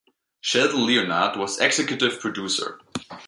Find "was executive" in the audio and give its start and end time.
1.37-2.19